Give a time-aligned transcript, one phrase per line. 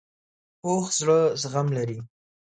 [0.61, 1.99] پوخ زړه زغم لري